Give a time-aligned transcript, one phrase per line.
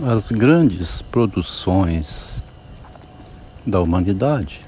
[0.00, 2.42] As grandes produções
[3.64, 4.66] da humanidade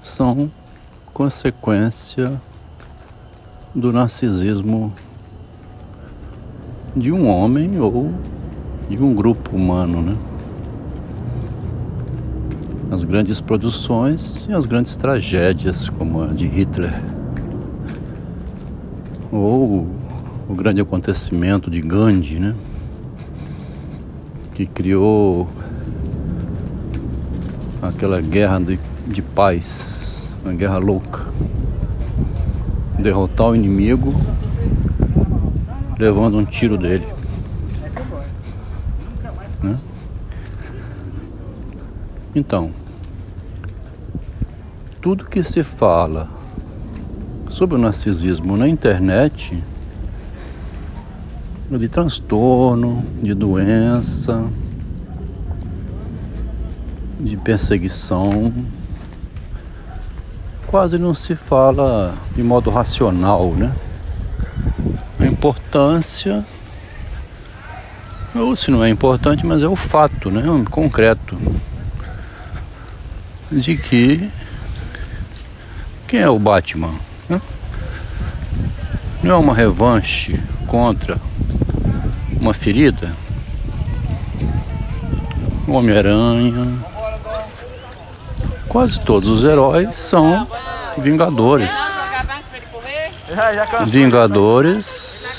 [0.00, 0.50] são
[1.12, 2.40] consequência
[3.74, 4.94] do narcisismo
[6.94, 8.14] de um homem ou
[8.88, 10.16] de um grupo humano, né?
[12.92, 16.94] As grandes produções e as grandes tragédias, como a de Hitler,
[19.32, 19.95] ou
[20.48, 22.54] o grande acontecimento de Gandhi, né?
[24.54, 25.48] Que criou
[27.82, 31.26] aquela guerra de, de paz, uma guerra louca.
[32.98, 34.12] Derrotar o inimigo
[35.98, 37.06] levando um tiro dele.
[39.62, 39.78] Né?
[42.34, 42.70] Então,
[45.00, 46.28] tudo que se fala
[47.48, 49.62] sobre o narcisismo na internet
[51.70, 54.48] de transtorno, de doença,
[57.18, 58.52] de perseguição.
[60.66, 63.72] Quase não se fala de modo racional, né?
[65.18, 66.44] A importância,
[68.34, 70.48] ou se não é importante, mas é o fato, né?
[70.48, 71.36] Um concreto,
[73.50, 74.30] de que
[76.06, 76.94] quem é o Batman?
[77.28, 77.40] Né?
[79.22, 81.20] Não é uma revanche contra
[82.40, 83.14] uma ferida.
[85.68, 86.78] Homem-Aranha.
[88.68, 90.46] Quase todos os heróis são
[90.98, 91.72] vingadores.
[93.86, 95.36] Vingadores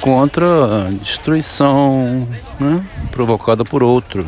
[0.00, 2.26] contra a destruição
[2.58, 4.26] né, provocada por outro.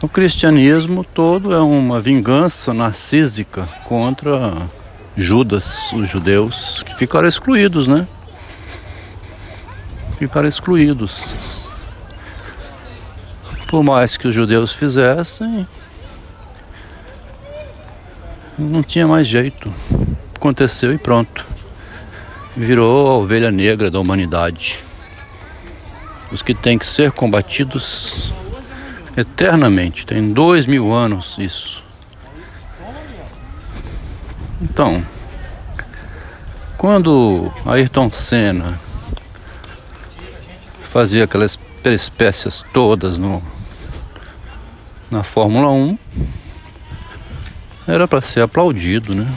[0.00, 4.68] O cristianismo todo é uma vingança narcísica contra
[5.16, 8.06] Judas, os judeus, que ficaram excluídos, né?
[10.18, 11.66] Ficaram excluídos.
[13.68, 15.66] Por mais que os judeus fizessem,
[18.58, 19.72] não tinha mais jeito.
[20.34, 21.44] Aconteceu e pronto.
[22.56, 24.82] Virou a ovelha negra da humanidade.
[26.32, 28.32] Os que têm que ser combatidos
[29.16, 30.06] eternamente.
[30.06, 31.82] Tem dois mil anos isso.
[34.62, 35.04] Então,
[36.78, 38.80] quando Ayrton Senna
[40.96, 43.42] fazia aquelas peripécias todas no,
[45.10, 45.98] na Fórmula 1,
[47.86, 49.30] era para ser aplaudido, né?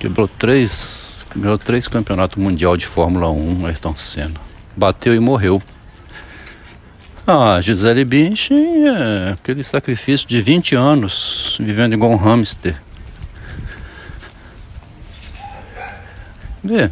[0.00, 4.40] Quebrou três, ganhou três campeonatos mundial de Fórmula 1, Ayrton Senna.
[4.76, 5.62] Bateu e morreu.
[7.24, 12.74] Ah, Gisele Bündchen é aquele sacrifício de 20 anos vivendo igual um hamster.
[16.64, 16.90] Vê.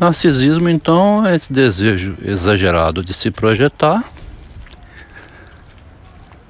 [0.00, 4.02] Narcisismo, então, é esse desejo exagerado de se projetar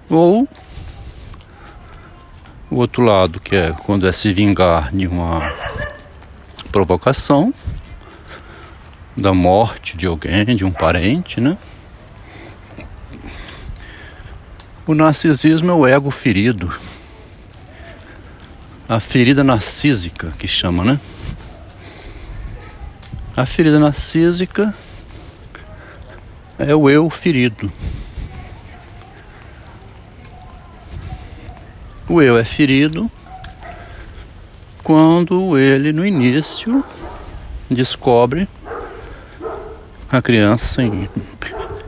[0.08, 0.48] ou
[2.70, 5.52] o outro lado, que é quando é se vingar de uma
[6.70, 7.52] provocação,
[9.16, 11.58] da morte de alguém, de um parente, né?
[14.86, 16.72] O narcisismo é o ego ferido.
[18.88, 21.00] A ferida narcísica que chama, né?
[23.36, 24.74] A ferida narcísica
[26.58, 27.72] é o eu ferido.
[32.08, 33.10] O eu é ferido
[34.82, 36.84] quando ele no início
[37.70, 38.48] descobre
[40.10, 41.08] a criança sem,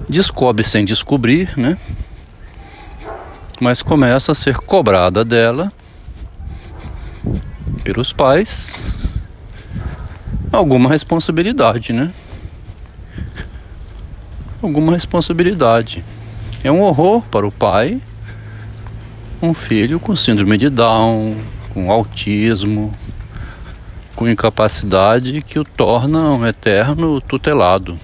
[0.08, 1.76] descobre sem descobrir, né?
[3.60, 5.72] Mas começa a ser cobrada dela
[7.82, 8.91] pelos pais
[10.52, 12.12] alguma responsabilidade, né?
[14.62, 16.04] Alguma responsabilidade.
[16.62, 18.00] É um horror para o pai
[19.42, 21.36] um filho com síndrome de Down,
[21.74, 22.92] com autismo,
[24.14, 27.98] com incapacidade que o torna um eterno tutelado.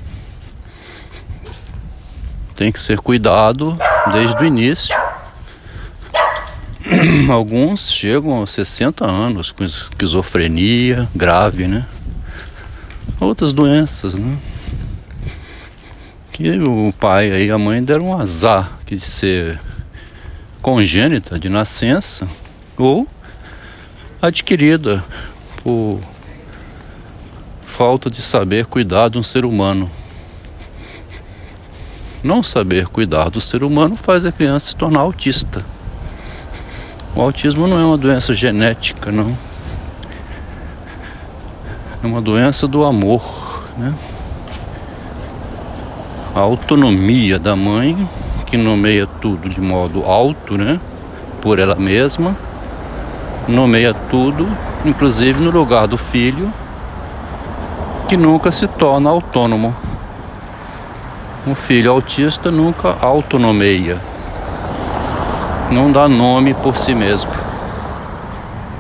[2.57, 3.79] Tem que ser cuidado
[4.11, 4.97] desde o início.
[7.31, 11.87] Alguns chegam aos 60 anos com esquizofrenia grave, né?
[13.21, 14.39] Outras doenças, né?
[16.33, 19.61] Que o pai e a mãe deram um azar de ser
[20.63, 22.29] congênita de nascença
[22.77, 23.07] ou
[24.21, 25.05] adquirida
[25.63, 26.01] por
[27.67, 29.91] falta de saber cuidar de um ser humano.
[32.23, 35.65] Não saber cuidar do ser humano faz a criança se tornar autista.
[37.15, 39.48] O autismo não é uma doença genética, não
[42.01, 43.93] É uma doença do amor, né?
[46.33, 48.09] A autonomia da mãe,
[48.47, 50.79] que nomeia tudo de modo alto, né?
[51.43, 52.37] Por ela mesma,
[53.49, 54.47] nomeia tudo,
[54.85, 56.53] inclusive no lugar do filho,
[58.09, 59.75] que nunca se torna autônomo.
[61.45, 63.99] Um filho autista nunca autonomeia,
[65.73, 67.33] não dá nome por si mesmo.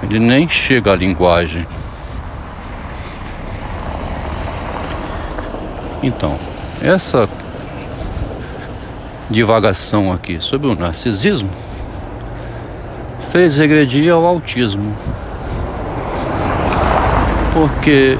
[0.04, 1.66] Ele nem chega à linguagem.
[6.02, 6.38] Então,
[6.80, 7.28] essa
[9.28, 11.50] divagação aqui sobre o narcisismo
[13.30, 14.96] fez regredir ao autismo.
[17.52, 18.18] Porque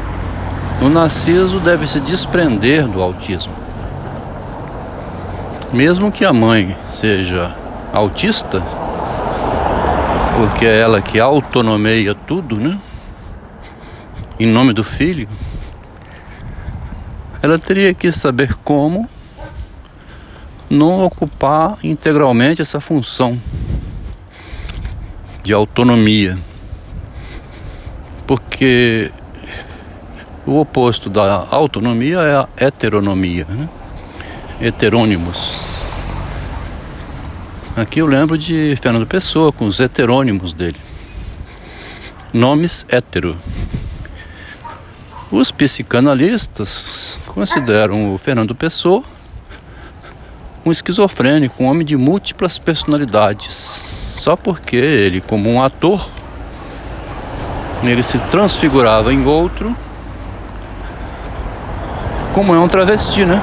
[0.83, 3.53] o narciso deve se desprender do autismo.
[5.73, 7.55] Mesmo que a mãe seja
[7.93, 8.63] autista,
[10.37, 12.79] porque é ela que autonomeia tudo, né?
[14.41, 15.29] Em nome do filho,
[17.43, 19.09] ela teria que saber como
[20.69, 23.41] não ocupar integralmente essa função
[25.43, 26.37] de autonomia.
[28.27, 29.11] Porque
[30.45, 33.69] o oposto da autonomia é a heteronomia, né?
[34.61, 35.69] heterônimos.
[37.77, 40.81] Aqui eu lembro de Fernando Pessoa com os heterônimos dele.
[42.33, 43.39] Nomes hétero.
[45.31, 49.03] Os psicanalistas consideram o Fernando Pessoa
[50.69, 54.15] um esquizofrênico, um homem de múltiplas personalidades.
[54.17, 56.07] Só porque ele, como um ator,
[57.83, 59.75] ele se transfigurava em outro,
[62.35, 63.41] como é um travesti, né?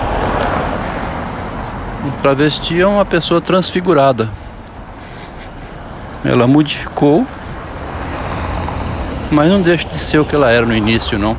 [2.06, 4.30] Um travesti é uma pessoa transfigurada.
[6.24, 7.26] Ela modificou,
[9.31, 11.36] mas não deixa de ser o que ela era no início, não.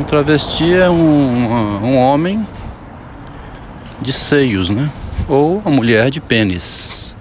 [0.00, 2.46] Um travesti é um, um homem
[4.00, 4.88] de seios, né?
[5.28, 7.16] Ou a mulher de pênis.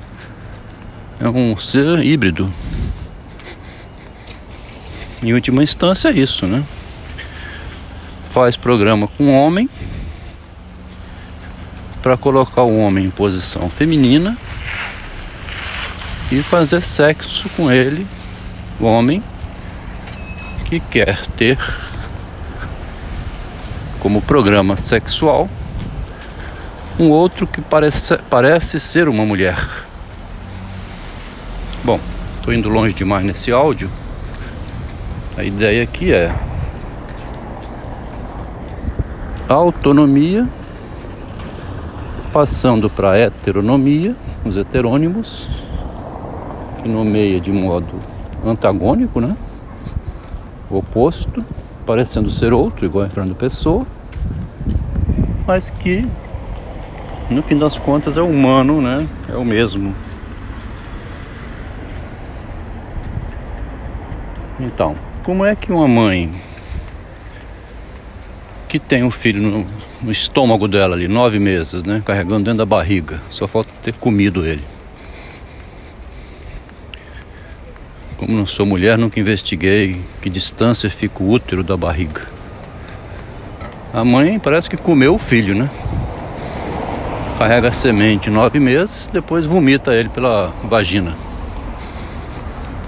[1.19, 2.53] É um ser híbrido.
[5.23, 6.63] Em última instância é isso, né?
[8.29, 9.67] Faz programa com homem
[12.03, 14.37] para colocar o homem em posição feminina
[16.31, 18.05] e fazer sexo com ele,
[18.79, 19.23] o homem
[20.65, 21.57] que quer ter
[24.07, 25.49] como programa sexual
[26.97, 29.57] um outro que parece, parece ser uma mulher.
[31.83, 31.99] Bom,
[32.37, 33.91] estou indo longe demais nesse áudio.
[35.35, 36.33] A ideia aqui é
[39.49, 40.47] autonomia
[42.31, 44.15] passando para heteronomia,
[44.45, 45.49] os heterônimos,
[46.81, 47.99] que nomeia de modo
[48.45, 49.35] antagônico, né?
[50.71, 51.43] O oposto,
[51.85, 53.85] parecendo ser outro, igual a Fernando Pessoa,
[55.47, 56.03] mas que
[57.29, 59.07] no fim das contas é humano, né?
[59.29, 59.95] É o mesmo.
[64.59, 66.33] Então, como é que uma mãe
[68.67, 69.67] que tem um filho no,
[70.01, 72.01] no, estômago dela ali, nove meses, né?
[72.05, 74.63] Carregando dentro da barriga, só falta ter comido ele.
[78.17, 82.36] Como não sou mulher, nunca investiguei que distância fica o útero da barriga.
[83.93, 85.69] A mãe parece que comeu o filho, né?
[87.37, 91.15] carrega a semente nove meses, depois vomita ele pela vagina.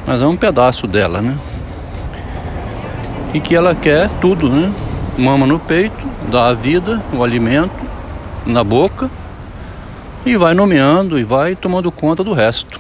[0.08, 1.38] Mas é um pedaço dela, né?
[3.32, 4.74] E que ela quer tudo, né?
[5.20, 7.86] Mama no peito, dá a vida, o alimento
[8.44, 9.10] na boca
[10.26, 12.80] e vai nomeando e vai tomando conta do resto.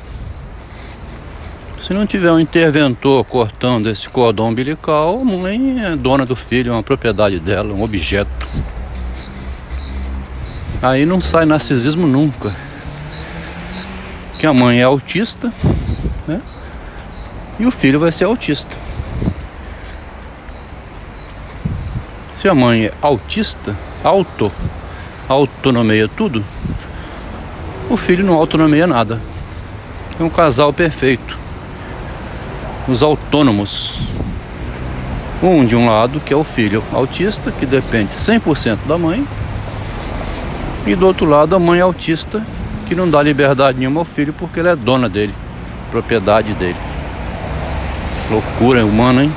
[1.89, 6.69] Se não tiver um interventor cortando esse cordão umbilical, a mãe é dona do filho,
[6.69, 8.48] é uma propriedade dela, um objeto.
[10.84, 12.53] Aí não sai narcisismo nunca.
[14.38, 15.51] Que a mãe é autista,
[16.27, 16.39] né?
[17.60, 18.77] E o filho vai ser autista.
[22.29, 24.51] Se a mãe é autista, auto,
[25.27, 26.46] autonomeia tudo,
[27.89, 29.19] o filho não autonomeia nada.
[30.19, 31.49] É um casal perfeito.
[32.89, 34.01] Os autônomos.
[35.43, 39.25] Um de um lado, que é o filho autista, que depende 100% da mãe,
[40.88, 42.41] e do outro lado, a mãe autista,
[42.88, 45.36] que não dá liberdade nenhuma ao filho porque ela é dona dele,
[45.91, 46.77] propriedade dele.
[48.31, 49.31] Loucura humana, hein?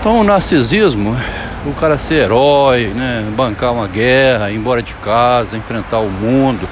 [0.00, 1.16] Então, o narcisismo,
[1.64, 3.24] o cara ser herói, né?
[3.36, 6.68] bancar uma guerra, ir embora de casa, enfrentar o mundo,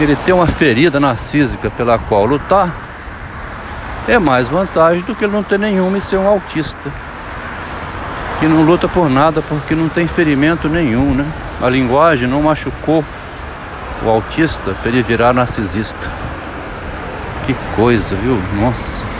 [0.00, 2.93] ele ter uma ferida narcísica pela qual lutar,
[4.06, 6.90] é mais vantagem do que ele não ter nenhuma e ser um autista.
[8.38, 11.26] Que não luta por nada porque não tem ferimento nenhum, né?
[11.62, 13.04] A linguagem não machucou
[14.02, 16.10] o autista para ele virar narcisista.
[17.46, 18.38] Que coisa, viu?
[18.60, 19.13] Nossa.